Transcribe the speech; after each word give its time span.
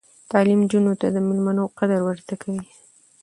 تعلیم 0.31 0.59
نجونو 0.63 0.93
ته 1.01 1.07
د 1.11 1.17
میلمنو 1.27 1.63
قدر 1.77 1.99
ور 2.03 2.17
زده 2.23 2.35
کوي. 2.41 2.63